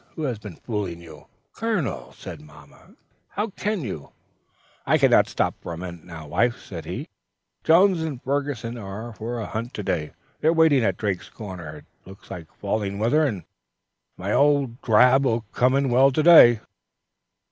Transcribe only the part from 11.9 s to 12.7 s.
looks like